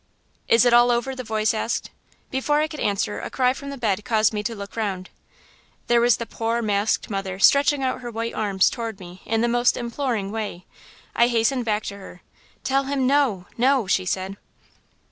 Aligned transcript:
"'Is 0.47 0.65
it 0.65 0.73
all 0.73 0.89
over?' 0.89 1.15
the 1.15 1.23
voice 1.23 1.53
asked. 1.53 1.91
"Before 2.31 2.59
I 2.59 2.67
could 2.67 2.79
answer 2.79 3.19
a 3.19 3.29
cry 3.29 3.53
from 3.53 3.69
the 3.69 3.77
bed 3.77 4.03
caused 4.03 4.33
me 4.33 4.41
to 4.41 4.55
look 4.55 4.75
round. 4.75 5.11
There 5.85 6.01
was 6.01 6.17
the 6.17 6.25
poor, 6.25 6.59
masked 6.63 7.11
mother 7.11 7.37
stretching 7.37 7.83
out 7.83 8.01
her 8.01 8.09
white 8.09 8.33
arms 8.33 8.71
toward 8.71 8.99
me 8.99 9.21
in 9.25 9.41
the 9.41 9.47
most 9.47 9.77
imploring 9.77 10.31
way. 10.31 10.65
I 11.15 11.27
hastened 11.27 11.65
back 11.65 11.83
to 11.83 11.97
her. 11.97 12.23
"'Tell 12.63 12.85
him–no–no,' 12.85 13.85
she 13.85 14.07
said. 14.07 14.37